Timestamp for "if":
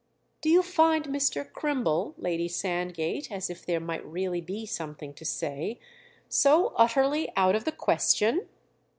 3.51-3.63